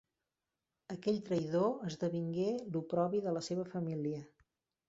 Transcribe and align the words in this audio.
Aquell 0.95 1.19
traïdor 1.27 1.85
esdevingué 1.91 2.49
l'oprobi 2.73 3.23
de 3.27 3.35
la 3.39 3.45
seva 3.51 3.67
família. 3.77 4.27